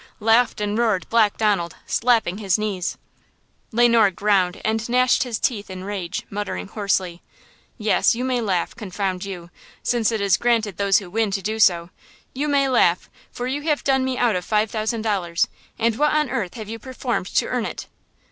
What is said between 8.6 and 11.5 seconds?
confound you, since it is granted those who win to